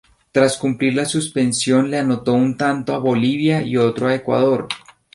Tras 0.31 0.57
cumplir 0.57 0.95
la 0.95 1.05
suspensión 1.05 1.91
le 1.91 1.99
anotó 1.99 2.33
un 2.33 2.57
tanto 2.57 2.95
a 2.95 2.97
Bolivia, 2.97 3.61
y 3.61 3.77
otro 3.77 4.07
a 4.07 4.15
Ecuador. 4.15 4.67